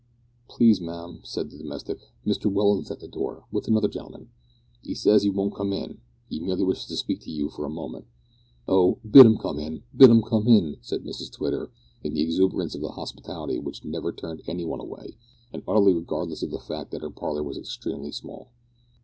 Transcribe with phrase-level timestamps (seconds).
[0.49, 4.29] "Please, ma'am," said the domestic, "Mr Welland's at the door with another gentleman.
[4.83, 5.99] 'E says 'e won't come in
[6.31, 8.05] 'e merely wishes to speak to you for a moment."
[8.67, 8.97] "Oh!
[9.07, 11.69] bid 'em come in, bid 'em come in," said Mrs Twitter
[12.03, 15.17] in the exuberance of a hospitality which never turned any one away,
[15.53, 18.49] and utterly regardless of the fact that her parlour was extremely small.